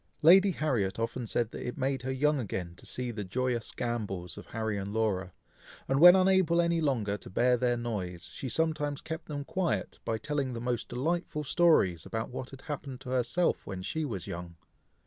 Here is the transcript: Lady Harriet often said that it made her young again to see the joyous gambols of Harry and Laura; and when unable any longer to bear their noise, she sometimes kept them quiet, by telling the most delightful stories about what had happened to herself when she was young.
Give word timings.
Lady 0.23 0.49
Harriet 0.49 0.97
often 0.97 1.27
said 1.27 1.51
that 1.51 1.63
it 1.63 1.77
made 1.77 2.01
her 2.01 2.11
young 2.11 2.39
again 2.39 2.73
to 2.75 2.87
see 2.87 3.11
the 3.11 3.23
joyous 3.23 3.69
gambols 3.69 4.35
of 4.35 4.47
Harry 4.47 4.75
and 4.75 4.91
Laura; 4.91 5.31
and 5.87 5.99
when 5.99 6.15
unable 6.15 6.59
any 6.59 6.81
longer 6.81 7.17
to 7.17 7.29
bear 7.29 7.55
their 7.55 7.77
noise, 7.77 8.31
she 8.33 8.49
sometimes 8.49 8.99
kept 8.99 9.27
them 9.27 9.45
quiet, 9.45 9.99
by 10.03 10.17
telling 10.17 10.53
the 10.53 10.59
most 10.59 10.89
delightful 10.89 11.43
stories 11.43 12.03
about 12.03 12.31
what 12.31 12.49
had 12.49 12.61
happened 12.63 12.99
to 12.99 13.11
herself 13.11 13.67
when 13.67 13.83
she 13.83 14.03
was 14.03 14.25
young. 14.25 14.55